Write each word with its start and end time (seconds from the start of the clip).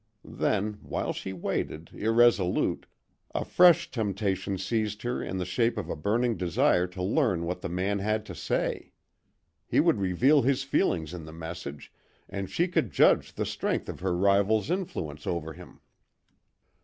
Then, 0.25 0.79
while 0.81 1.13
she 1.13 1.31
waited, 1.31 1.91
irresolute, 1.93 2.87
a 3.35 3.45
fresh 3.45 3.91
temptation 3.91 4.57
seized 4.57 5.03
her 5.03 5.21
in 5.21 5.37
the 5.37 5.45
shape 5.45 5.77
of 5.77 5.91
a 5.91 5.95
burning 5.95 6.37
desire 6.37 6.87
to 6.87 7.03
learn 7.03 7.45
what 7.45 7.61
the 7.61 7.69
man 7.69 7.99
had 7.99 8.25
to 8.25 8.33
say. 8.33 8.93
He 9.67 9.79
would 9.79 9.99
reveal 9.99 10.41
his 10.41 10.63
feelings 10.63 11.13
in 11.13 11.25
the 11.25 11.31
message, 11.31 11.93
and 12.27 12.49
she 12.49 12.67
could 12.67 12.89
judge 12.91 13.35
the 13.35 13.45
strength 13.45 13.87
of 13.89 13.99
her 13.99 14.17
rival's 14.17 14.71
influence 14.71 15.27
over 15.27 15.53
him. 15.53 15.81